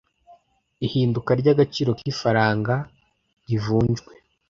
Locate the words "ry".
1.39-1.47